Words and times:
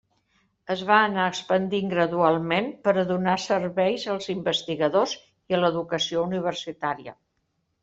Es 0.75 0.79
va 0.91 0.95
anar 1.09 1.25
expandint 1.31 1.91
gradualment 1.91 2.71
per 2.87 2.95
a 2.95 3.05
donar 3.11 3.37
serveis 3.45 4.07
als 4.15 4.33
investigadors 4.37 5.15
i 5.55 5.59
a 5.59 5.63
l'educació 5.63 6.27
universitària. 6.33 7.19